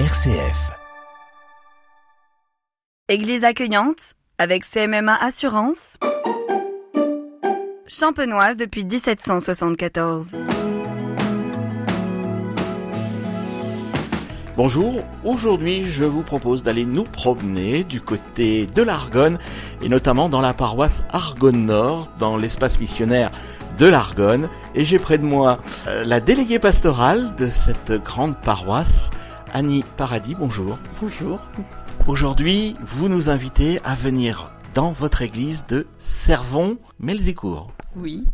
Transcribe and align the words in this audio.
RCF. 0.00 0.72
Église 3.08 3.44
accueillante 3.44 4.16
avec 4.38 4.64
CMMA 4.64 5.14
Assurance. 5.14 5.98
Champenoise 7.86 8.56
depuis 8.56 8.84
1774. 8.84 10.32
Bonjour, 14.56 15.04
aujourd'hui 15.22 15.84
je 15.84 16.02
vous 16.02 16.24
propose 16.24 16.64
d'aller 16.64 16.86
nous 16.86 17.04
promener 17.04 17.84
du 17.84 18.00
côté 18.00 18.66
de 18.66 18.82
l'Argonne 18.82 19.38
et 19.80 19.88
notamment 19.88 20.28
dans 20.28 20.40
la 20.40 20.54
paroisse 20.54 21.04
Argonne 21.10 21.66
Nord, 21.66 22.08
dans 22.18 22.36
l'espace 22.36 22.80
missionnaire 22.80 23.30
de 23.78 23.86
l'Argonne. 23.86 24.48
Et 24.74 24.84
j'ai 24.84 24.98
près 24.98 25.18
de 25.18 25.24
moi 25.24 25.60
euh, 25.86 26.04
la 26.04 26.20
déléguée 26.20 26.58
pastorale 26.58 27.36
de 27.36 27.48
cette 27.48 27.92
grande 27.92 28.36
paroisse, 28.40 29.10
Annie 29.56 29.84
Paradis. 29.96 30.34
Bonjour. 30.34 30.80
Bonjour. 31.00 31.38
Aujourd'hui, 32.08 32.74
vous 32.84 33.08
nous 33.08 33.30
invitez 33.30 33.80
à 33.84 33.94
venir 33.94 34.52
dans 34.74 34.90
votre 34.90 35.22
église 35.22 35.64
de 35.66 35.86
Servon-Melzicourt. 35.98 37.68
Oui. 37.94 38.24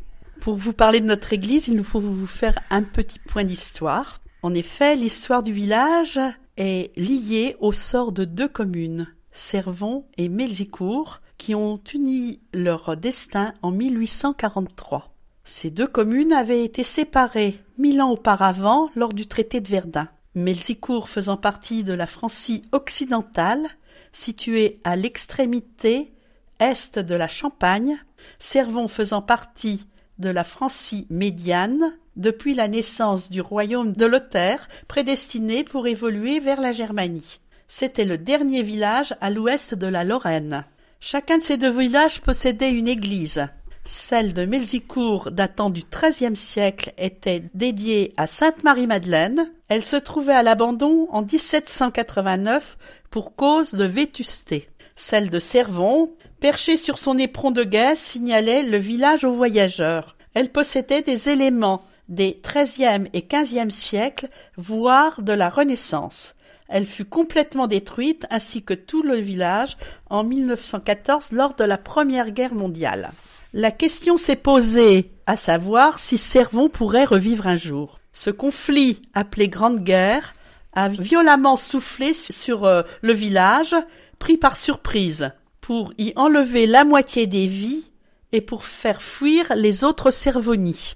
Pour 0.40 0.56
vous 0.56 0.72
parler 0.72 1.00
de 1.00 1.04
notre 1.04 1.34
église, 1.34 1.68
il 1.68 1.76
nous 1.76 1.84
faut 1.84 2.00
vous 2.00 2.26
faire 2.26 2.58
un 2.70 2.82
petit 2.82 3.18
point 3.18 3.44
d'histoire. 3.44 4.22
En 4.42 4.54
effet, 4.54 4.96
l'histoire 4.96 5.42
du 5.42 5.52
village 5.52 6.18
est 6.56 6.90
liée 6.98 7.54
au 7.60 7.72
sort 7.72 8.12
de 8.12 8.24
deux 8.24 8.48
communes, 8.48 9.06
Servon 9.30 10.06
et 10.16 10.30
Melzicourt, 10.30 11.20
qui 11.36 11.54
ont 11.54 11.82
uni 11.92 12.40
leur 12.54 12.96
destin 12.96 13.52
en 13.60 13.72
1843. 13.72 15.12
Ces 15.44 15.68
deux 15.68 15.86
communes 15.86 16.32
avaient 16.32 16.64
été 16.64 16.82
séparées 16.82 17.60
mille 17.76 18.00
ans 18.00 18.10
auparavant 18.10 18.88
lors 18.96 19.12
du 19.12 19.26
traité 19.26 19.60
de 19.60 19.68
Verdun. 19.68 20.08
Melzicourt 20.34 21.08
faisant 21.08 21.36
partie 21.36 21.82
de 21.82 21.92
la 21.92 22.06
Francie 22.06 22.62
occidentale, 22.72 23.66
située 24.12 24.80
à 24.84 24.94
l'extrémité 24.96 26.12
est 26.60 26.98
de 26.98 27.14
la 27.14 27.28
Champagne, 27.28 27.98
Servon 28.38 28.86
faisant 28.86 29.22
partie 29.22 29.86
de 30.18 30.28
la 30.28 30.44
Francie 30.44 31.06
médiane, 31.10 31.96
depuis 32.16 32.54
la 32.54 32.68
naissance 32.68 33.30
du 33.30 33.40
royaume 33.40 33.92
de 33.92 34.06
Lothaire, 34.06 34.68
prédestiné 34.88 35.64
pour 35.64 35.86
évoluer 35.86 36.38
vers 36.38 36.60
la 36.60 36.72
Germanie. 36.72 37.40
C'était 37.66 38.04
le 38.04 38.18
dernier 38.18 38.62
village 38.62 39.14
à 39.20 39.30
l'ouest 39.30 39.74
de 39.74 39.86
la 39.86 40.04
Lorraine. 40.04 40.64
Chacun 41.00 41.38
de 41.38 41.42
ces 41.42 41.56
deux 41.56 41.70
villages 41.70 42.20
possédait 42.20 42.72
une 42.72 42.88
église. 42.88 43.46
Celle 43.84 44.34
de 44.34 44.44
Melzicourt, 44.44 45.30
datant 45.30 45.70
du 45.70 45.82
XIIIe 45.90 46.36
siècle, 46.36 46.92
était 46.98 47.42
dédiée 47.54 48.12
à 48.16 48.26
Sainte 48.26 48.62
Marie-Madeleine. 48.62 49.50
Elle 49.70 49.84
se 49.84 49.94
trouvait 49.94 50.34
à 50.34 50.42
l'abandon 50.42 51.06
en 51.12 51.22
1789 51.22 52.76
pour 53.08 53.36
cause 53.36 53.72
de 53.72 53.84
vétusté. 53.84 54.68
Celle 54.96 55.30
de 55.30 55.38
Servon, 55.38 56.10
perchée 56.40 56.76
sur 56.76 56.98
son 56.98 57.16
éperon 57.16 57.52
de 57.52 57.62
gaz, 57.62 57.96
signalait 57.96 58.64
le 58.64 58.78
village 58.78 59.22
aux 59.22 59.30
voyageurs. 59.30 60.16
Elle 60.34 60.50
possédait 60.50 61.02
des 61.02 61.28
éléments 61.28 61.84
des 62.08 62.42
XIIIe 62.44 63.08
et 63.12 63.22
XVe 63.22 63.70
siècles, 63.70 64.28
voire 64.56 65.22
de 65.22 65.32
la 65.32 65.48
Renaissance. 65.48 66.34
Elle 66.68 66.86
fut 66.86 67.04
complètement 67.04 67.68
détruite, 67.68 68.26
ainsi 68.28 68.64
que 68.64 68.74
tout 68.74 69.04
le 69.04 69.18
village, 69.18 69.76
en 70.08 70.24
1914 70.24 71.30
lors 71.30 71.54
de 71.54 71.62
la 71.62 71.78
Première 71.78 72.32
Guerre 72.32 72.54
mondiale. 72.54 73.12
La 73.52 73.70
question 73.70 74.16
s'est 74.16 74.34
posée, 74.34 75.12
à 75.26 75.36
savoir 75.36 76.00
si 76.00 76.18
Servon 76.18 76.68
pourrait 76.68 77.04
revivre 77.04 77.46
un 77.46 77.56
jour. 77.56 77.99
Ce 78.12 78.30
conflit, 78.30 79.02
appelé 79.14 79.48
Grande 79.48 79.82
Guerre, 79.84 80.34
a 80.72 80.88
violemment 80.88 81.56
soufflé 81.56 82.14
sur 82.14 82.64
euh, 82.64 82.82
le 83.02 83.12
village, 83.12 83.74
pris 84.18 84.36
par 84.36 84.56
surprise, 84.56 85.32
pour 85.60 85.92
y 85.98 86.12
enlever 86.16 86.66
la 86.66 86.84
moitié 86.84 87.26
des 87.26 87.46
vies 87.46 87.84
et 88.32 88.40
pour 88.40 88.64
faire 88.64 89.02
fuir 89.02 89.52
les 89.54 89.84
autres 89.84 90.10
Servonies. 90.10 90.94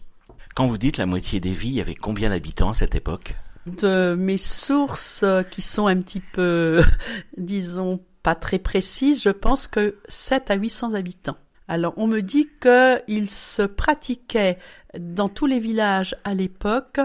Quand 0.54 0.66
vous 0.66 0.78
dites 0.78 0.98
la 0.98 1.06
moitié 1.06 1.40
des 1.40 1.52
vies, 1.52 1.68
il 1.68 1.74
y 1.74 1.80
avait 1.80 1.94
combien 1.94 2.30
d'habitants 2.30 2.70
à 2.70 2.74
cette 2.74 2.94
époque? 2.94 3.36
De 3.66 4.14
mes 4.16 4.38
sources 4.38 5.22
euh, 5.22 5.42
qui 5.42 5.62
sont 5.62 5.86
un 5.86 6.00
petit 6.00 6.20
peu, 6.20 6.82
disons, 7.36 8.00
pas 8.22 8.34
très 8.34 8.58
précises, 8.58 9.22
je 9.22 9.30
pense 9.30 9.66
que 9.66 9.96
7 10.08 10.50
à 10.50 10.54
800 10.54 10.94
habitants. 10.94 11.36
Alors 11.68 11.94
on 11.96 12.06
me 12.06 12.20
dit 12.20 12.48
qu'il 12.60 13.30
se 13.30 13.62
pratiquait 13.62 14.58
dans 14.98 15.28
tous 15.28 15.46
les 15.46 15.60
villages 15.60 16.16
à 16.24 16.34
l'époque 16.34 17.00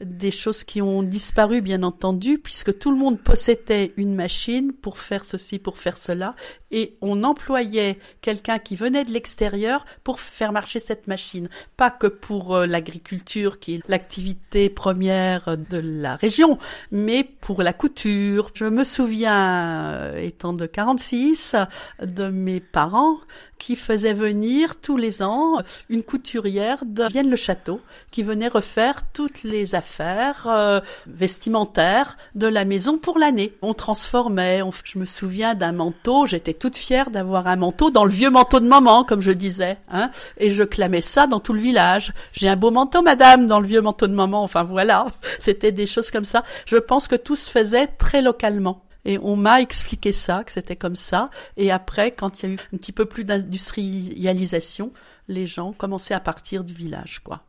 des 0.00 0.30
choses 0.30 0.62
qui 0.62 0.82
ont 0.82 1.02
disparu 1.02 1.62
bien 1.62 1.82
entendu 1.82 2.38
puisque 2.38 2.78
tout 2.78 2.90
le 2.90 2.98
monde 2.98 3.18
possédait 3.18 3.94
une 3.96 4.14
machine 4.14 4.72
pour 4.72 4.98
faire 4.98 5.24
ceci 5.24 5.58
pour 5.58 5.78
faire 5.78 5.96
cela 5.96 6.34
et 6.70 6.98
on 7.00 7.24
employait 7.24 7.98
quelqu'un 8.20 8.58
qui 8.58 8.76
venait 8.76 9.04
de 9.04 9.10
l'extérieur 9.10 9.86
pour 10.04 10.20
faire 10.20 10.52
marcher 10.52 10.80
cette 10.80 11.06
machine. 11.06 11.48
Pas 11.78 11.90
que 11.90 12.08
pour 12.08 12.54
euh, 12.54 12.66
l'agriculture 12.66 13.58
qui 13.58 13.76
est 13.76 13.88
l'activité 13.88 14.68
première 14.68 15.56
de 15.56 15.78
la 15.78 16.16
région 16.16 16.58
mais 16.90 17.24
pour 17.24 17.62
la 17.62 17.72
couture. 17.72 18.50
Je 18.52 18.66
me 18.66 18.84
souviens 18.84 19.92
euh, 19.92 20.18
étant 20.18 20.52
de 20.52 20.66
46 20.66 21.56
de 22.02 22.28
mes 22.28 22.60
parents 22.60 23.16
qui 23.58 23.76
faisaient 23.76 24.12
venir 24.12 24.76
tous 24.76 24.96
les 24.96 25.22
ans 25.22 25.62
une 25.88 26.02
couturière 26.02 26.84
de 26.84 27.04
Vienne-le-Château 27.04 27.80
qui 28.10 28.22
venait 28.22 28.48
refaire 28.48 29.02
toutes 29.12 29.42
les 29.42 29.74
affaires 29.74 30.46
euh, 30.48 30.80
vestimentaires 31.06 32.16
de 32.34 32.46
la 32.46 32.64
maison 32.64 32.98
pour 32.98 33.18
l'année. 33.18 33.52
On 33.62 33.74
transformait, 33.74 34.62
je 34.84 34.98
me 34.98 35.04
souviens 35.04 35.54
d'un 35.54 35.72
manteau, 35.72 36.26
j'étais 36.26 36.54
toute 36.54 36.76
fière 36.76 37.10
d'avoir 37.10 37.46
un 37.46 37.56
manteau 37.56 37.90
dans 37.90 38.04
le 38.04 38.10
vieux 38.10 38.30
manteau 38.30 38.60
de 38.60 38.66
maman, 38.66 39.04
comme 39.04 39.20
je 39.20 39.32
disais, 39.32 39.78
hein, 39.90 40.10
et 40.38 40.50
je 40.50 40.62
clamais 40.62 41.00
ça 41.00 41.26
dans 41.26 41.40
tout 41.40 41.52
le 41.52 41.60
village. 41.60 42.12
J'ai 42.32 42.48
un 42.48 42.56
beau 42.56 42.70
manteau, 42.70 43.02
madame, 43.02 43.46
dans 43.46 43.60
le 43.60 43.66
vieux 43.66 43.80
manteau 43.80 44.06
de 44.06 44.14
maman. 44.14 44.42
Enfin 44.42 44.64
voilà, 44.64 45.06
c'était 45.38 45.72
des 45.72 45.86
choses 45.86 46.10
comme 46.10 46.24
ça. 46.24 46.44
Je 46.66 46.76
pense 46.76 47.08
que 47.08 47.16
tout 47.16 47.36
se 47.36 47.50
faisait 47.50 47.86
très 47.86 48.22
localement. 48.22 48.85
Et 49.06 49.18
on 49.22 49.36
m'a 49.36 49.62
expliqué 49.62 50.12
ça, 50.12 50.44
que 50.44 50.52
c'était 50.52 50.76
comme 50.76 50.96
ça. 50.96 51.30
Et 51.56 51.70
après, 51.70 52.10
quand 52.10 52.42
il 52.42 52.46
y 52.46 52.52
a 52.52 52.54
eu 52.54 52.58
un 52.74 52.76
petit 52.76 52.92
peu 52.92 53.06
plus 53.06 53.24
d'industrialisation, 53.24 54.92
les 55.28 55.46
gens 55.46 55.72
commençaient 55.72 56.12
à 56.12 56.20
partir 56.20 56.64
du 56.64 56.74
village, 56.74 57.20
quoi. 57.20 57.42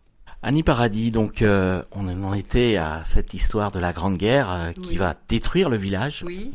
Annie 0.43 0.61
Paradis, 0.61 1.09
donc 1.09 1.41
euh, 1.41 1.81
on 1.91 2.07
en 2.23 2.33
était 2.33 2.77
à 2.77 3.03
cette 3.05 3.33
histoire 3.33 3.71
de 3.71 3.79
la 3.79 3.91
Grande 3.91 4.17
Guerre 4.17 4.51
euh, 4.51 4.71
qui 4.71 4.95
va 4.95 5.15
détruire 5.27 5.67
le 5.67 5.77
village. 5.77 6.23
Oui. 6.23 6.53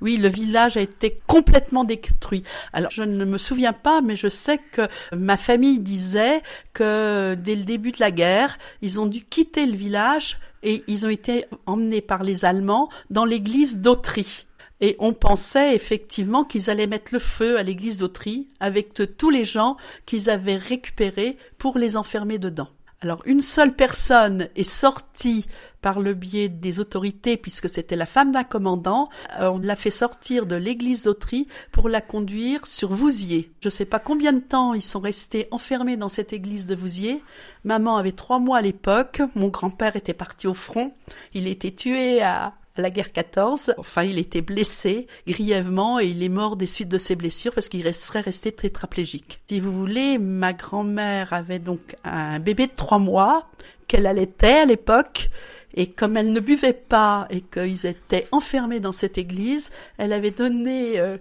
Oui, 0.00 0.16
le 0.16 0.28
village 0.28 0.76
a 0.76 0.80
été 0.80 1.18
complètement 1.26 1.84
détruit. 1.84 2.44
Alors, 2.72 2.90
je 2.90 3.02
ne 3.02 3.24
me 3.24 3.38
souviens 3.38 3.72
pas, 3.72 4.00
mais 4.00 4.16
je 4.16 4.28
sais 4.28 4.58
que 4.58 4.88
ma 5.14 5.36
famille 5.36 5.80
disait 5.80 6.42
que 6.72 7.34
dès 7.34 7.56
le 7.56 7.64
début 7.64 7.92
de 7.92 8.00
la 8.00 8.10
guerre, 8.10 8.58
ils 8.82 9.00
ont 9.00 9.06
dû 9.06 9.24
quitter 9.24 9.66
le 9.66 9.76
village 9.76 10.38
et 10.62 10.84
ils 10.88 11.06
ont 11.06 11.10
été 11.10 11.44
emmenés 11.66 12.00
par 12.00 12.22
les 12.22 12.44
Allemands 12.44 12.88
dans 13.10 13.24
l'église 13.24 13.78
d'Autry. 13.78 14.46
Et 14.80 14.96
on 14.98 15.14
pensait 15.14 15.74
effectivement 15.74 16.44
qu'ils 16.44 16.68
allaient 16.68 16.86
mettre 16.86 17.14
le 17.14 17.18
feu 17.18 17.58
à 17.58 17.62
l'église 17.62 17.98
d'Autry 17.98 18.48
avec 18.60 18.92
tous 19.16 19.30
les 19.30 19.44
gens 19.44 19.76
qu'ils 20.04 20.28
avaient 20.28 20.56
récupérés 20.56 21.38
pour 21.56 21.78
les 21.78 21.96
enfermer 21.96 22.38
dedans. 22.38 22.68
Alors 23.00 23.22
une 23.26 23.40
seule 23.40 23.74
personne 23.74 24.48
est 24.56 24.62
sortie 24.62 25.46
par 25.86 26.00
le 26.00 26.14
biais 26.14 26.48
des 26.48 26.80
autorités, 26.80 27.36
puisque 27.36 27.68
c'était 27.68 27.94
la 27.94 28.06
femme 28.06 28.32
d'un 28.32 28.42
commandant, 28.42 29.08
euh, 29.38 29.50
on 29.50 29.60
l'a 29.60 29.76
fait 29.76 29.92
sortir 29.92 30.44
de 30.44 30.56
l'église 30.56 31.04
d'Autry 31.04 31.46
pour 31.70 31.88
la 31.88 32.00
conduire 32.00 32.66
sur 32.66 32.92
Vouziers. 32.92 33.52
Je 33.60 33.68
ne 33.68 33.70
sais 33.70 33.84
pas 33.84 34.00
combien 34.00 34.32
de 34.32 34.40
temps 34.40 34.74
ils 34.74 34.82
sont 34.82 34.98
restés 34.98 35.46
enfermés 35.52 35.96
dans 35.96 36.08
cette 36.08 36.32
église 36.32 36.66
de 36.66 36.74
Vouziers. 36.74 37.22
Maman 37.62 37.98
avait 37.98 38.10
trois 38.10 38.40
mois 38.40 38.58
à 38.58 38.62
l'époque, 38.62 39.22
mon 39.36 39.46
grand-père 39.46 39.94
était 39.94 40.12
parti 40.12 40.48
au 40.48 40.54
front, 40.54 40.92
il 41.34 41.46
était 41.46 41.70
tué 41.70 42.20
à, 42.20 42.54
la 42.76 42.90
guerre 42.90 43.12
14. 43.12 43.74
Enfin, 43.78 44.02
il 44.02 44.18
était 44.18 44.40
blessé 44.40 45.06
grièvement 45.28 46.00
et 46.00 46.06
il 46.06 46.20
est 46.24 46.28
mort 46.28 46.56
des 46.56 46.66
suites 46.66 46.88
de 46.88 46.98
ses 46.98 47.14
blessures 47.14 47.54
parce 47.54 47.68
qu'il 47.68 47.94
serait 47.94 48.20
resté 48.22 48.50
tétraplégique. 48.50 49.40
Si 49.48 49.60
vous 49.60 49.72
voulez, 49.72 50.18
ma 50.18 50.52
grand-mère 50.52 51.32
avait 51.32 51.60
donc 51.60 51.94
un 52.02 52.40
bébé 52.40 52.66
de 52.66 52.72
trois 52.74 52.98
mois 52.98 53.46
qu'elle 53.86 54.06
allaitait 54.06 54.58
à 54.58 54.64
l'époque. 54.64 55.30
Et 55.76 55.88
comme 55.88 56.16
elle 56.16 56.32
ne 56.32 56.40
buvait 56.40 56.72
pas 56.72 57.26
et 57.30 57.42
qu'ils 57.42 57.86
étaient 57.86 58.26
enfermés 58.32 58.80
dans 58.80 58.92
cette 58.92 59.18
église, 59.18 59.70
elle 59.98 60.12
avait 60.12 60.30
donné 60.30 60.98
euh, 60.98 61.18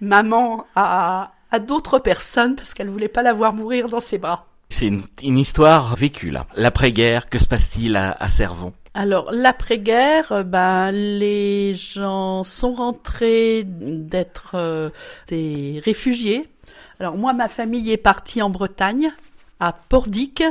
maman 0.00 0.64
à, 0.74 1.32
à 1.50 1.58
d'autres 1.58 1.98
personnes 1.98 2.54
parce 2.54 2.72
qu'elle 2.74 2.88
voulait 2.88 3.08
pas 3.08 3.22
la 3.22 3.32
voir 3.32 3.52
mourir 3.52 3.88
dans 3.88 4.00
ses 4.00 4.18
bras. 4.18 4.46
C'est 4.68 4.86
une, 4.86 5.02
une, 5.22 5.38
histoire 5.38 5.94
vécue 5.96 6.30
là. 6.30 6.46
L'après-guerre, 6.56 7.28
que 7.28 7.38
se 7.38 7.46
passe-t-il 7.46 7.96
à, 7.96 8.16
à 8.18 8.28
Servon? 8.28 8.72
Alors 8.94 9.30
l'après-guerre, 9.30 10.44
ben 10.44 10.90
les 10.90 11.74
gens 11.74 12.42
sont 12.42 12.72
rentrés 12.72 13.62
d'être 13.64 14.52
euh, 14.54 14.90
des 15.28 15.80
réfugiés. 15.84 16.48
Alors 16.98 17.16
moi, 17.16 17.32
ma 17.32 17.48
famille 17.48 17.92
est 17.92 17.98
partie 17.98 18.40
en 18.40 18.50
Bretagne, 18.50 19.12
à 19.60 19.72
Pordic, 19.72 20.42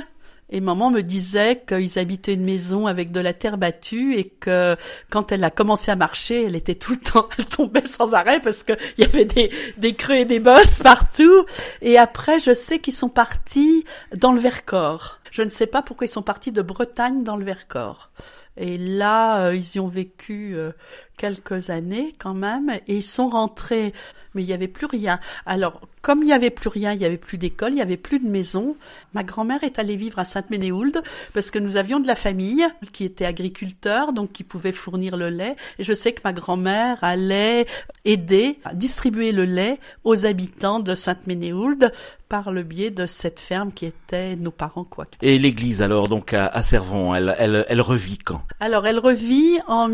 Et 0.50 0.62
maman 0.62 0.92
me 0.92 1.02
disait 1.02 1.64
qu'ils 1.68 1.98
habitaient 1.98 2.36
une 2.36 2.46
maison 2.46 2.86
avec 2.86 3.12
de 3.12 3.20
la 3.20 3.34
terre 3.34 3.58
battue 3.58 4.16
et 4.16 4.26
que 4.26 4.76
quand 5.10 5.32
elle 5.32 5.44
a 5.44 5.50
commencé 5.50 5.90
à 5.90 5.96
marcher, 5.96 6.46
elle 6.46 6.56
était 6.56 6.76
tout 6.76 6.92
le 6.92 7.00
temps, 7.00 7.28
elle 7.38 7.46
tombait 7.46 7.88
sans 7.88 8.14
arrêt 8.14 8.40
parce 8.40 8.64
qu'il 8.64 8.78
y 9.00 9.04
avait 9.04 9.26
des, 9.26 9.52
des 9.78 9.96
creux 9.96 10.16
et 10.16 10.26
des 10.26 10.40
bosses 10.40 10.80
partout. 10.80 11.46
Et 11.82 11.98
après, 11.98 12.40
je 12.40 12.54
sais 12.54 12.80
qu'ils 12.80 12.94
sont 12.94 13.10
partis 13.10 13.86
dans 14.16 14.34
le 14.34 14.40
Vercors. 14.40 15.20
Je 15.32 15.42
ne 15.42 15.50
sais 15.50 15.68
pas 15.68 15.82
pourquoi 15.82 16.06
ils 16.06 16.10
sont 16.10 16.22
partis 16.22 16.52
de 16.52 16.62
Bretagne 16.62 17.24
dans 17.24 17.38
le 17.38 17.44
Vercors. 17.44 18.12
Et 18.58 18.78
là, 18.78 19.48
euh, 19.48 19.56
ils 19.56 19.76
y 19.76 19.80
ont 19.80 19.88
vécu 19.88 20.56
euh, 20.56 20.72
quelques 21.18 21.70
années 21.70 22.14
quand 22.20 22.34
même, 22.34 22.72
et 22.88 22.96
ils 22.96 23.04
sont 23.04 23.28
rentrés, 23.28 23.94
mais 24.34 24.44
il 24.44 24.48
n'y 24.48 24.54
avait 24.54 24.68
plus 24.68 24.86
rien. 24.86 25.20
Alors, 25.46 25.82
comme 26.02 26.22
il 26.22 26.28
n'y 26.28 26.34
avait 26.34 26.50
plus 26.50 26.70
rien, 26.70 26.92
il 26.92 27.00
n'y 27.00 27.06
avait 27.06 27.18
plus 27.18 27.38
d'école, 27.38 27.72
il 27.72 27.76
n'y 27.76 27.82
avait 27.82 27.98
plus 27.98 28.20
de 28.20 28.28
maison, 28.28 28.76
ma 29.14 29.24
grand-mère 29.24 29.64
est 29.64 29.80
allée 29.80 29.96
vivre 29.96 30.20
à 30.20 30.24
Sainte-Ménéhould 30.24 31.02
parce 31.34 31.50
que 31.50 31.58
nous 31.58 31.78
avions 31.78 32.00
de 32.00 32.06
la 32.06 32.16
famille 32.16 32.66
qui 32.92 33.06
était 33.06 33.26
agriculteur, 33.26 34.14
donc 34.14 34.32
qui 34.34 34.44
pouvait 34.44 34.74
fournir 34.74 35.18
le 35.18 35.30
lait. 35.30 35.56
Et 35.80 35.84
je 35.84 35.94
sais 35.94 36.12
que 36.12 36.22
ma 36.24 36.34
grand-mère 36.34 36.98
allait 37.02 37.66
aider 38.04 38.60
à 38.66 38.74
distribuer 38.74 39.32
le 39.32 39.46
lait 39.46 39.80
aux 40.04 40.26
habitants 40.26 40.80
de 40.80 40.94
Sainte-Ménéhould 40.94 41.92
par 42.28 42.52
le 42.52 42.64
biais 42.64 42.90
de 42.90 43.06
cette 43.06 43.40
ferme 43.40 43.72
qui 43.72 43.86
était 43.86 44.36
nos 44.36 44.52
parents 44.52 44.84
quoi. 44.84 45.06
Et 45.22 45.38
l'église 45.38 45.84
alors 45.84 46.10
donc 46.10 46.34
à, 46.34 46.48
à 46.48 46.62
Servon, 46.64 47.14
elle, 47.14 47.36
elle, 47.38 47.66
elle 47.70 47.82
revit 47.82 48.18
quand? 48.18 48.42
Alors 48.60 48.88
elle 48.88 49.00
revit 49.00 49.60
en 49.68 49.88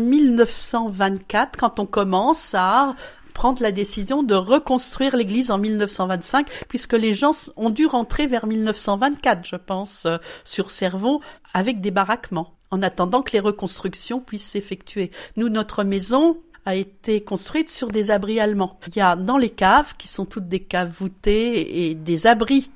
1924 1.12 1.56
quand 1.58 1.78
on 1.78 1.86
commence 1.86 2.54
à 2.54 2.94
prendre 3.32 3.62
la 3.62 3.72
décision 3.72 4.22
de 4.22 4.34
reconstruire 4.34 5.16
l'église 5.16 5.50
en 5.50 5.58
1925, 5.58 6.48
puisque 6.68 6.92
les 6.92 7.14
gens 7.14 7.32
ont 7.56 7.70
dû 7.70 7.86
rentrer 7.86 8.26
vers 8.26 8.46
1924, 8.46 9.46
je 9.46 9.56
pense, 9.56 10.06
euh, 10.06 10.18
sur 10.44 10.70
Servon, 10.70 11.20
avec 11.54 11.80
des 11.80 11.90
baraquements, 11.90 12.54
en 12.70 12.82
attendant 12.82 13.22
que 13.22 13.32
les 13.32 13.40
reconstructions 13.40 14.20
puissent 14.20 14.50
s'effectuer. 14.50 15.10
Nous, 15.36 15.48
notre 15.48 15.82
maison, 15.82 16.36
a 16.64 16.76
été 16.76 17.22
construite 17.22 17.68
sur 17.68 17.88
des 17.88 18.10
abris 18.10 18.38
allemands. 18.38 18.78
Il 18.88 18.96
y 18.96 19.00
a 19.00 19.16
dans 19.16 19.36
les 19.36 19.50
caves, 19.50 19.96
qui 19.98 20.08
sont 20.08 20.24
toutes 20.24 20.48
des 20.48 20.60
caves 20.60 20.92
voûtées 20.96 21.88
et 21.90 21.94
des 21.94 22.26
abris 22.26 22.70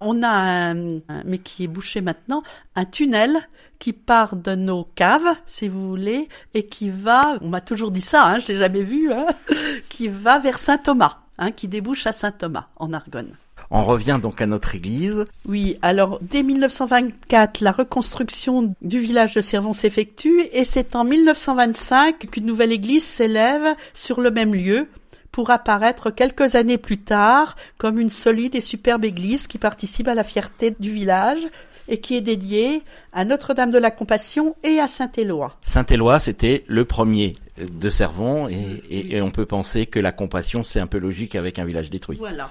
on 0.00 0.22
a 0.22 0.28
un, 0.28 1.00
mais 1.24 1.38
qui 1.38 1.64
est 1.64 1.68
bouché 1.68 2.00
maintenant, 2.00 2.42
un 2.74 2.84
tunnel 2.84 3.36
qui 3.78 3.92
part 3.92 4.36
de 4.36 4.54
nos 4.54 4.84
caves, 4.94 5.36
si 5.46 5.68
vous 5.68 5.88
voulez, 5.88 6.28
et 6.54 6.64
qui 6.64 6.90
va, 6.90 7.38
on 7.40 7.48
m'a 7.48 7.60
toujours 7.60 7.90
dit 7.90 8.00
ça, 8.00 8.26
hein, 8.26 8.38
je 8.38 8.48
l'ai 8.48 8.58
jamais 8.58 8.82
vu, 8.82 9.12
hein, 9.12 9.26
qui 9.88 10.08
va 10.08 10.38
vers 10.38 10.58
Saint-Thomas, 10.58 11.18
hein, 11.38 11.52
qui 11.52 11.68
débouche 11.68 12.06
à 12.06 12.12
Saint-Thomas, 12.12 12.66
en 12.76 12.92
Argonne. 12.92 13.36
On 13.70 13.84
revient 13.84 14.18
donc 14.20 14.40
à 14.40 14.46
notre 14.46 14.74
église. 14.74 15.24
Oui, 15.46 15.78
alors 15.82 16.18
dès 16.22 16.42
1924, 16.42 17.60
la 17.60 17.72
reconstruction 17.72 18.74
du 18.80 18.98
village 18.98 19.34
de 19.34 19.42
Servon 19.42 19.74
s'effectue 19.74 20.40
et 20.52 20.64
c'est 20.64 20.96
en 20.96 21.04
1925 21.04 22.30
qu'une 22.30 22.46
nouvelle 22.46 22.72
église 22.72 23.04
s'élève 23.04 23.76
sur 23.92 24.20
le 24.22 24.30
même 24.30 24.54
lieu 24.54 24.88
pour 25.32 25.50
apparaître 25.50 26.10
quelques 26.10 26.54
années 26.54 26.78
plus 26.78 26.98
tard 26.98 27.56
comme 27.76 27.98
une 27.98 28.10
solide 28.10 28.54
et 28.54 28.60
superbe 28.60 29.04
église 29.04 29.46
qui 29.46 29.58
participe 29.58 30.08
à 30.08 30.14
la 30.14 30.24
fierté 30.24 30.74
du 30.78 30.92
village 30.92 31.46
et 31.88 32.00
qui 32.00 32.16
est 32.16 32.20
dédiée 32.20 32.82
à 33.12 33.24
Notre-Dame 33.24 33.70
de 33.70 33.78
la 33.78 33.90
Compassion 33.90 34.54
et 34.62 34.78
à 34.78 34.88
Saint-Éloi. 34.88 35.56
Saint-Éloi, 35.62 36.18
c'était 36.18 36.64
le 36.66 36.84
premier 36.84 37.36
de 37.58 37.88
Servon 37.88 38.48
et, 38.48 38.82
et, 38.90 39.16
et, 39.16 39.22
on 39.22 39.30
peut 39.30 39.46
penser 39.46 39.86
que 39.86 39.98
la 39.98 40.12
Compassion, 40.12 40.62
c'est 40.62 40.80
un 40.80 40.86
peu 40.86 40.98
logique 40.98 41.34
avec 41.34 41.58
un 41.58 41.64
village 41.64 41.90
détruit. 41.90 42.18
Voilà. 42.18 42.50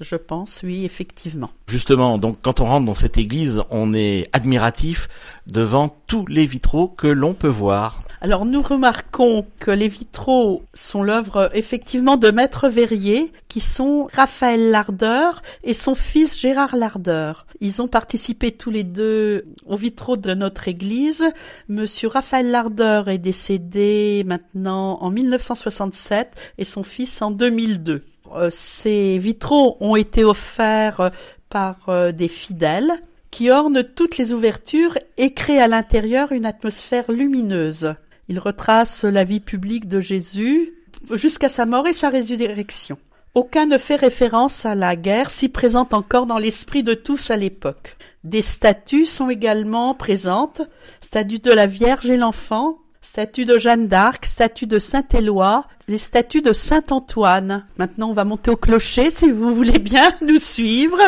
Je 0.00 0.16
pense, 0.16 0.60
oui, 0.62 0.84
effectivement. 0.84 1.50
Justement, 1.68 2.18
donc 2.18 2.38
quand 2.42 2.60
on 2.60 2.66
rentre 2.66 2.84
dans 2.84 2.94
cette 2.94 3.16
église, 3.16 3.62
on 3.70 3.94
est 3.94 4.28
admiratif 4.34 5.08
devant 5.46 5.88
tous 6.06 6.26
les 6.26 6.46
vitraux 6.46 6.88
que 6.88 7.06
l'on 7.06 7.32
peut 7.32 7.48
voir. 7.48 8.02
Alors 8.20 8.46
nous 8.46 8.62
remarquons 8.62 9.46
que 9.60 9.70
les 9.70 9.88
vitraux 9.88 10.62
sont 10.72 11.02
l'œuvre 11.02 11.50
effectivement 11.52 12.16
de 12.16 12.30
Maître 12.30 12.68
Verrier, 12.68 13.32
qui 13.48 13.60
sont 13.60 14.08
Raphaël 14.14 14.70
Lardeur 14.70 15.42
et 15.62 15.74
son 15.74 15.94
fils 15.94 16.38
Gérard 16.38 16.76
Lardeur. 16.76 17.46
Ils 17.60 17.82
ont 17.82 17.88
participé 17.88 18.52
tous 18.52 18.70
les 18.70 18.84
deux 18.84 19.46
aux 19.66 19.76
vitraux 19.76 20.16
de 20.16 20.34
notre 20.34 20.68
église. 20.68 21.24
Monsieur 21.68 22.08
Raphaël 22.08 22.50
Lardeur 22.50 23.08
est 23.08 23.18
décédé 23.18 24.24
maintenant 24.26 24.98
en 25.00 25.10
1967 25.10 26.34
et 26.58 26.64
son 26.64 26.82
fils 26.82 27.20
en 27.22 27.30
2002. 27.30 28.02
Euh, 28.34 28.50
ces 28.50 29.18
vitraux 29.18 29.76
ont 29.80 29.96
été 29.96 30.24
offerts 30.24 31.00
euh, 31.00 31.10
par 31.48 31.76
euh, 31.88 32.12
des 32.12 32.28
fidèles 32.28 32.92
qui 33.30 33.50
ornent 33.50 33.84
toutes 33.84 34.16
les 34.16 34.32
ouvertures 34.32 34.98
et 35.16 35.34
créent 35.34 35.60
à 35.60 35.68
l'intérieur 35.68 36.32
une 36.32 36.46
atmosphère 36.46 37.10
lumineuse. 37.10 37.94
Ils 38.28 38.38
retracent 38.38 39.04
la 39.04 39.24
vie 39.24 39.40
publique 39.40 39.86
de 39.86 40.00
Jésus 40.00 40.74
jusqu'à 41.12 41.48
sa 41.48 41.66
mort 41.66 41.86
et 41.86 41.92
sa 41.92 42.08
résurrection. 42.08 42.98
Aucun 43.34 43.66
ne 43.66 43.78
fait 43.78 43.96
référence 43.96 44.64
à 44.66 44.74
la 44.74 44.96
guerre 44.96 45.30
si 45.30 45.48
présente 45.48 45.94
encore 45.94 46.26
dans 46.26 46.38
l'esprit 46.38 46.82
de 46.82 46.94
tous 46.94 47.30
à 47.30 47.36
l'époque. 47.36 47.96
Des 48.24 48.42
statues 48.42 49.06
sont 49.06 49.30
également 49.30 49.94
présentes, 49.94 50.62
statue 51.00 51.38
de 51.38 51.52
la 51.52 51.66
Vierge 51.66 52.10
et 52.10 52.16
l'enfant, 52.16 52.78
statue 53.00 53.44
de 53.44 53.58
Jeanne 53.58 53.86
d'Arc, 53.86 54.26
statue 54.26 54.66
de 54.66 54.80
Saint-Éloi, 54.80 55.66
les 55.86 55.98
statues 55.98 56.42
de 56.42 56.52
Saint-Antoine. 56.52 57.66
Maintenant, 57.78 58.10
on 58.10 58.14
va 58.14 58.24
monter 58.24 58.50
au 58.50 58.56
clocher 58.56 59.10
si 59.10 59.30
vous 59.30 59.54
voulez 59.54 59.78
bien 59.78 60.10
nous 60.22 60.38
suivre. 60.38 60.98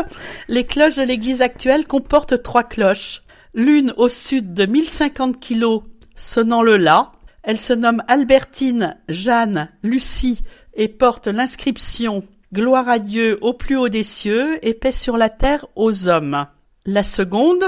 Les 0.46 0.64
cloches 0.64 0.96
de 0.96 1.02
l'église 1.02 1.42
actuelle 1.42 1.86
comportent 1.86 2.42
trois 2.42 2.62
cloches. 2.62 3.22
L'une 3.54 3.92
au 3.96 4.08
sud 4.08 4.54
de 4.54 4.66
1050 4.66 5.40
kilos 5.40 5.82
sonnant 6.18 6.62
le 6.62 6.76
La. 6.76 7.12
Elle 7.42 7.58
se 7.58 7.72
nomme 7.72 8.02
Albertine, 8.08 8.98
Jeanne, 9.08 9.70
Lucie 9.82 10.42
et 10.74 10.88
porte 10.88 11.28
l'inscription 11.28 12.24
Gloire 12.52 12.88
à 12.88 12.98
Dieu 12.98 13.38
au 13.42 13.52
plus 13.52 13.76
haut 13.76 13.88
des 13.88 14.02
cieux 14.02 14.58
et 14.66 14.74
paix 14.74 14.92
sur 14.92 15.16
la 15.16 15.28
terre 15.28 15.66
aux 15.76 16.08
hommes. 16.08 16.46
La 16.86 17.02
seconde, 17.02 17.64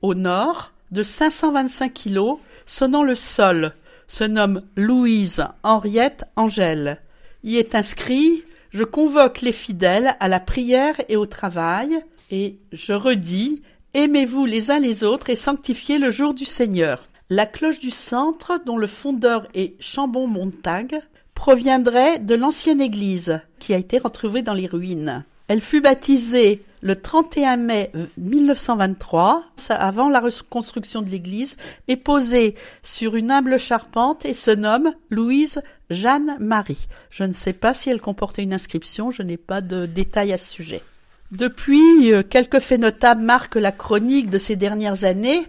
au 0.00 0.14
nord, 0.14 0.72
de 0.90 1.02
525 1.02 1.92
kilos, 1.92 2.38
sonnant 2.66 3.02
le 3.02 3.14
sol, 3.14 3.72
se 4.08 4.24
nomme 4.24 4.62
Louise 4.76 5.44
Henriette 5.62 6.24
Angèle. 6.36 7.00
Y 7.44 7.56
est 7.56 7.74
inscrit 7.74 8.42
Je 8.70 8.84
convoque 8.84 9.42
les 9.42 9.52
fidèles 9.52 10.16
à 10.18 10.28
la 10.28 10.40
prière 10.40 10.96
et 11.08 11.16
au 11.16 11.26
travail, 11.26 11.98
et 12.30 12.58
je 12.72 12.94
redis 12.94 13.62
Aimez-vous 13.94 14.46
les 14.46 14.70
uns 14.70 14.78
les 14.78 15.04
autres 15.04 15.28
et 15.28 15.36
sanctifiez 15.36 15.98
le 15.98 16.10
jour 16.10 16.32
du 16.32 16.46
Seigneur. 16.46 17.06
La 17.30 17.46
cloche 17.46 17.78
du 17.78 17.90
centre, 17.90 18.60
dont 18.66 18.76
le 18.76 18.86
fondeur 18.86 19.46
est 19.54 19.74
Chambon-Montague, 19.80 21.00
proviendrait 21.34 22.18
de 22.18 22.34
l'ancienne 22.34 22.80
église, 22.80 23.40
qui 23.58 23.74
a 23.74 23.78
été 23.78 23.98
retrouvée 23.98 24.42
dans 24.42 24.54
les 24.54 24.66
ruines. 24.66 25.24
Elle 25.48 25.60
fut 25.60 25.80
baptisée 25.80 26.62
le 26.82 26.96
31 26.96 27.56
mai 27.58 27.92
1923, 28.18 29.44
avant 29.70 30.08
la 30.08 30.20
reconstruction 30.20 31.00
de 31.02 31.10
l'église, 31.10 31.56
est 31.88 31.96
posée 31.96 32.56
sur 32.82 33.16
une 33.16 33.30
humble 33.30 33.58
charpente 33.58 34.24
et 34.24 34.34
se 34.34 34.50
nomme 34.50 34.92
Louise 35.10 35.62
Jeanne 35.90 36.36
Marie. 36.40 36.88
Je 37.10 37.24
ne 37.24 37.32
sais 37.32 37.52
pas 37.52 37.72
si 37.72 37.88
elle 37.88 38.00
comportait 38.00 38.42
une 38.42 38.54
inscription, 38.54 39.10
je 39.10 39.22
n'ai 39.22 39.36
pas 39.36 39.60
de 39.60 39.86
détails 39.86 40.32
à 40.32 40.38
ce 40.38 40.50
sujet. 40.50 40.82
Depuis, 41.30 42.12
euh, 42.12 42.22
quelques 42.22 42.58
faits 42.58 42.80
notables 42.80 43.22
marquent 43.22 43.56
la 43.56 43.72
chronique 43.72 44.28
de 44.28 44.38
ces 44.38 44.54
dernières 44.54 45.04
années. 45.04 45.46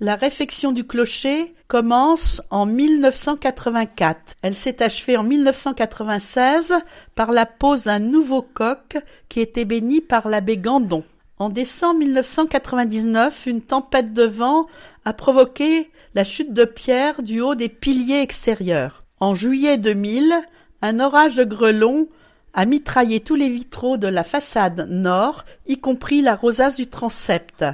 La 0.00 0.16
réfection 0.16 0.72
du 0.72 0.84
clocher 0.84 1.54
commence 1.68 2.42
en 2.50 2.66
1984. 2.66 4.34
Elle 4.42 4.56
s'est 4.56 4.82
achevée 4.82 5.16
en 5.16 5.22
1996 5.22 6.74
par 7.14 7.30
la 7.30 7.46
pose 7.46 7.84
d'un 7.84 8.00
nouveau 8.00 8.42
coq 8.42 8.98
qui 9.28 9.38
était 9.38 9.64
béni 9.64 10.00
par 10.00 10.28
l'abbé 10.28 10.56
Gandon. 10.56 11.04
En 11.38 11.48
décembre 11.48 12.00
1999, 12.00 13.46
une 13.46 13.62
tempête 13.62 14.12
de 14.12 14.24
vent 14.24 14.66
a 15.04 15.12
provoqué 15.12 15.90
la 16.16 16.24
chute 16.24 16.52
de 16.52 16.64
pierre 16.64 17.22
du 17.22 17.40
haut 17.40 17.54
des 17.54 17.68
piliers 17.68 18.20
extérieurs. 18.20 19.04
En 19.20 19.36
juillet 19.36 19.78
2000, 19.78 20.34
un 20.82 20.98
orage 20.98 21.36
de 21.36 21.44
grêlons 21.44 22.08
a 22.52 22.66
mitraillé 22.66 23.20
tous 23.20 23.36
les 23.36 23.48
vitraux 23.48 23.96
de 23.96 24.08
la 24.08 24.24
façade 24.24 24.88
nord, 24.90 25.44
y 25.66 25.78
compris 25.78 26.20
la 26.20 26.34
rosace 26.34 26.76
du 26.76 26.88
transept 26.88 27.64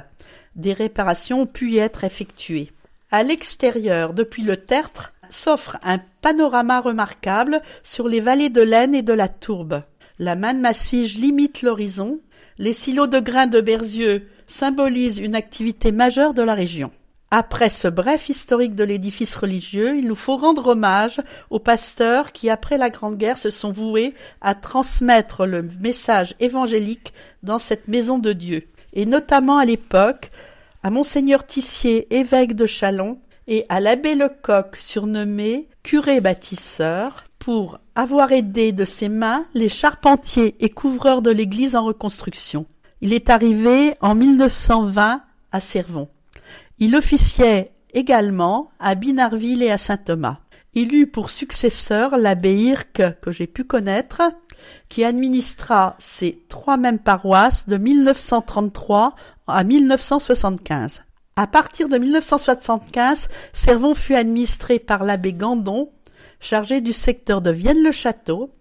des 0.55 0.73
réparations 0.73 1.41
ont 1.41 1.47
pu 1.47 1.71
y 1.71 1.77
être 1.77 2.03
effectuées. 2.03 2.71
À 3.11 3.23
l'extérieur, 3.23 4.13
depuis 4.13 4.43
le 4.43 4.57
tertre, 4.57 5.13
s'offre 5.29 5.77
un 5.83 5.99
panorama 6.21 6.79
remarquable 6.79 7.61
sur 7.83 8.07
les 8.07 8.19
vallées 8.19 8.49
de 8.49 8.61
l'Aisne 8.61 8.95
et 8.95 9.01
de 9.01 9.13
la 9.13 9.27
Tourbe. 9.27 9.83
La 10.19 10.35
manne 10.35 10.61
massige 10.61 11.17
limite 11.17 11.61
l'horizon. 11.61 12.19
Les 12.57 12.73
silos 12.73 13.07
de 13.07 13.19
grains 13.19 13.47
de 13.47 13.61
Berzieux 13.61 14.27
symbolisent 14.45 15.17
une 15.17 15.35
activité 15.35 15.91
majeure 15.91 16.33
de 16.33 16.41
la 16.41 16.53
région. 16.53 16.91
Après 17.33 17.69
ce 17.69 17.87
bref 17.87 18.27
historique 18.27 18.75
de 18.75 18.83
l'édifice 18.83 19.35
religieux, 19.37 19.97
il 19.97 20.07
nous 20.07 20.15
faut 20.15 20.35
rendre 20.35 20.67
hommage 20.67 21.21
aux 21.49 21.59
pasteurs 21.59 22.33
qui, 22.33 22.49
après 22.49 22.77
la 22.77 22.89
Grande 22.89 23.17
Guerre, 23.17 23.37
se 23.37 23.49
sont 23.49 23.71
voués 23.71 24.13
à 24.41 24.53
transmettre 24.53 25.45
le 25.45 25.63
message 25.79 26.35
évangélique 26.41 27.13
dans 27.41 27.57
cette 27.57 27.87
maison 27.87 28.19
de 28.19 28.33
Dieu 28.33 28.67
et 28.93 29.05
notamment 29.05 29.57
à 29.57 29.65
l'époque 29.65 30.31
à 30.83 30.89
Monseigneur 30.89 31.45
Tissier, 31.45 32.07
évêque 32.15 32.55
de 32.55 32.65
Chalon, 32.65 33.19
et 33.47 33.65
à 33.69 33.79
l'abbé 33.79 34.15
Lecoq, 34.15 34.77
surnommé 34.77 35.67
curé 35.83 36.21
bâtisseur, 36.21 37.25
pour 37.39 37.79
avoir 37.95 38.31
aidé 38.31 38.71
de 38.71 38.85
ses 38.85 39.09
mains 39.09 39.45
les 39.53 39.69
charpentiers 39.69 40.55
et 40.59 40.69
couvreurs 40.69 41.21
de 41.21 41.31
l'église 41.31 41.75
en 41.75 41.83
reconstruction. 41.83 42.65
Il 43.01 43.13
est 43.13 43.31
arrivé 43.31 43.95
en 43.99 44.13
1920 44.13 45.21
à 45.51 45.59
Servon. 45.59 46.07
Il 46.77 46.95
officiait 46.95 47.71
également 47.93 48.69
à 48.79 48.93
Binarville 48.95 49.63
et 49.63 49.71
à 49.71 49.79
Saint-Thomas. 49.79 50.37
Il 50.73 50.95
eut 50.95 51.07
pour 51.07 51.31
successeur 51.31 52.15
l'abbé 52.15 52.55
Hirc, 52.55 53.01
que 53.21 53.31
j'ai 53.31 53.47
pu 53.47 53.63
connaître, 53.63 54.21
qui 54.89 55.03
administra 55.03 55.95
ces 55.99 56.43
trois 56.49 56.77
mêmes 56.77 56.99
paroisses 56.99 57.67
de 57.67 57.77
1933 57.77 59.15
à 59.47 59.63
1975. 59.63 61.03
À 61.35 61.47
partir 61.47 61.89
de 61.89 61.97
1975, 61.97 63.29
Servon 63.53 63.93
fut 63.93 64.15
administré 64.15 64.79
par 64.79 65.03
l'abbé 65.03 65.33
Gandon, 65.33 65.89
chargé 66.39 66.81
du 66.81 66.93
secteur 66.93 67.41
de 67.41 67.51
Vienne-le-Château, 67.51 68.51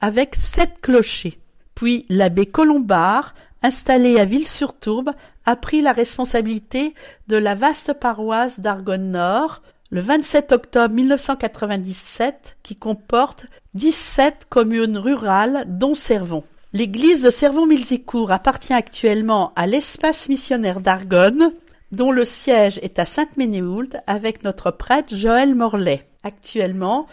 avec 0.00 0.34
sept 0.34 0.80
clochers. 0.80 1.38
Puis 1.74 2.06
l'abbé 2.08 2.46
Colombard, 2.46 3.34
installé 3.62 4.18
à 4.18 4.24
Ville-sur-Tourbe, 4.24 5.10
a 5.44 5.56
pris 5.56 5.82
la 5.82 5.92
responsabilité 5.92 6.94
de 7.28 7.36
la 7.36 7.54
vaste 7.54 7.94
paroisse 7.94 8.60
d'Argonne 8.60 9.10
Nord 9.10 9.62
le 9.90 10.00
27 10.00 10.52
octobre 10.52 10.94
1997 10.94 12.56
qui 12.62 12.76
comporte 12.76 13.46
17 13.74 14.46
communes 14.48 14.96
rurales 14.96 15.64
dont 15.66 15.96
Servon. 15.96 16.44
L'église 16.72 17.22
de 17.22 17.30
Servon-Milzicourt 17.30 18.30
appartient 18.30 18.72
actuellement 18.72 19.52
à 19.56 19.66
l'espace 19.66 20.28
missionnaire 20.28 20.80
d'Argonne 20.80 21.52
dont 21.90 22.12
le 22.12 22.24
siège 22.24 22.78
est 22.82 23.00
à 23.00 23.04
Sainte-Ménéhould 23.04 24.00
avec 24.06 24.44
notre 24.44 24.70
prêtre 24.70 25.12
Joël 25.12 25.56
Morlaix. 25.56 26.06
Actuellement, 26.22 27.08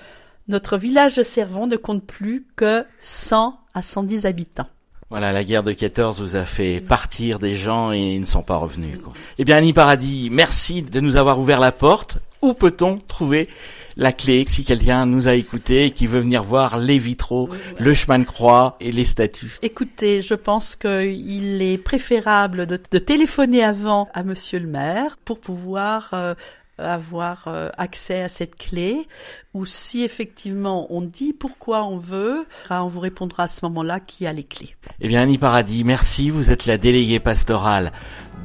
notre 0.48 0.77
village 0.77 1.15
de 1.15 1.24
Servon 1.24 1.65
ne 1.65 1.77
compte 1.77 2.05
plus 2.05 2.46
que 2.55 2.86
100 3.00 3.57
à 3.74 3.81
110 3.81 4.27
habitants. 4.27 4.67
Voilà, 5.10 5.31
la 5.31 5.43
guerre 5.43 5.63
de 5.63 5.72
14 5.72 6.22
vous 6.22 6.36
a 6.36 6.46
fait 6.46 6.81
partir 6.81 7.39
des 7.39 7.55
gens 7.55 7.91
et 7.93 8.15
ils 8.15 8.19
ne 8.19 8.25
sont 8.25 8.43
pas 8.43 8.57
revenus. 8.57 9.00
Eh 9.38 9.46
bien, 9.46 9.55
Annie 9.57 9.74
Paradis, 9.74 10.29
merci 10.31 10.84
de 10.84 11.00
nous 11.00 11.15
avoir 11.15 11.39
ouvert 11.39 11.62
la 11.62 11.72
porte. 11.72 12.19
Où 12.41 12.53
peut-on 12.53 12.98
trouver 12.98 13.50
la 13.96 14.13
clé 14.13 14.46
si 14.46 14.63
quelqu'un 14.63 15.06
nous 15.06 15.27
a 15.27 15.34
écouté 15.34 15.86
et 15.86 15.91
qui 15.91 16.06
veut 16.06 16.20
venir 16.20 16.44
voir 16.44 16.77
les 16.77 17.00
vitraux, 17.00 17.50
le 17.79 17.94
chemin 17.94 18.20
de 18.20 18.25
croix 18.25 18.77
et 18.79 18.91
les 18.91 19.06
statues? 19.06 19.58
Écoutez, 19.63 20.22
je 20.22 20.36
pense 20.36 20.75
qu'il 20.75 21.62
est 21.62 21.77
préférable 21.77 22.67
de, 22.67 22.79
de, 22.91 23.00
téléphoner 23.00 23.63
avant 23.63 24.08
à 24.13 24.24
Monsieur 24.24 24.60
le 24.60 24.67
maire 24.67 25.17
pour 25.25 25.39
pouvoir 25.39 26.10
euh, 26.13 26.36
avoir 26.77 27.48
euh, 27.48 27.69
accès 27.77 28.22
à 28.22 28.29
cette 28.29 28.55
clé 28.55 29.07
ou 29.53 29.65
si 29.65 30.03
effectivement 30.03 30.88
on 30.89 31.01
dit 31.01 31.34
pourquoi 31.34 31.86
on 31.86 31.98
veut, 31.98 32.46
on 32.69 32.88
vous 32.88 33.00
répondra 33.00 33.43
à 33.43 33.48
ce 33.48 33.65
moment-là 33.65 34.00
qui 34.00 34.27
a 34.27 34.34
les 34.34 34.43
clés. 34.43 34.75
Eh 35.01 35.07
bien 35.07 35.22
Annie 35.22 35.38
Paradis, 35.38 35.84
merci, 35.84 36.29
vous 36.29 36.51
êtes 36.51 36.65
la 36.65 36.77
déléguée 36.77 37.19
pastorale 37.19 37.91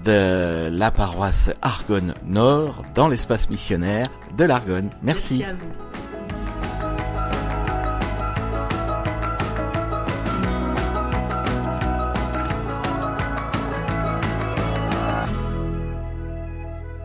de 0.05 0.69
la 0.73 0.91
paroisse 0.91 1.51
Argonne 1.63 2.15
Nord 2.25 2.85
dans 2.95 3.09
l'espace 3.09 3.51
missionnaire 3.51 4.07
de 4.37 4.45
l'Argonne. 4.45 4.91
Merci. 5.03 5.39
Merci 5.39 5.45
à 5.45 5.55
vous. 5.55 5.93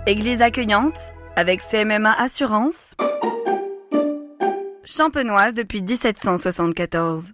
Église 0.07 0.41
accueillante 0.41 1.11
avec 1.37 1.61
CMMA 1.61 2.11
Assurance. 2.13 2.95
Champenoise 4.83 5.53
depuis 5.53 5.81
1774. 5.83 7.33